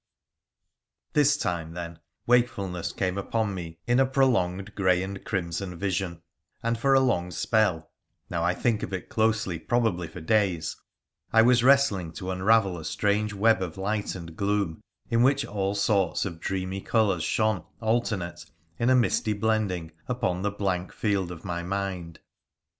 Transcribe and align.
This 1.13 1.37
time, 1.37 1.73
then, 1.75 1.99
wakefulness 2.25 2.91
came 2.91 3.19
upon 3.19 3.53
me 3.53 3.77
in 3.85 3.99
a 3.99 4.05
prolonged 4.07 4.73
grey 4.73 5.03
and 5.03 5.23
crimson 5.23 5.77
vision; 5.77 6.23
and 6.63 6.75
for 6.75 6.95
a 6.95 6.99
long 6.99 7.29
spell— 7.29 7.91
now 8.27 8.43
I 8.43 8.55
think 8.55 8.81
of 8.81 8.93
it 8.93 9.09
closely— 9.09 9.59
probably 9.59 10.07
for 10.07 10.19
days, 10.19 10.75
I 11.31 11.43
was 11.43 11.63
wrestling 11.63 12.13
to 12.13 12.31
unravel 12.31 12.79
a 12.79 12.83
strange 12.83 13.35
web 13.35 13.61
of 13.61 13.77
light 13.77 14.15
and 14.15 14.35
gloom, 14.35 14.81
in 15.11 15.21
which 15.21 15.45
all 15.45 15.75
sorts 15.75 16.25
of 16.25 16.39
dreamy 16.39 16.81
colours 16.81 17.23
shone 17.23 17.63
alternate 17.79 18.43
in 18.79 18.89
a 18.89 18.95
misty 18.95 19.33
blending 19.33 19.91
upon 20.07 20.41
the 20.41 20.49
blank 20.49 20.91
field 20.91 21.31
of 21.31 21.45
my 21.45 21.61
mind. 21.61 22.21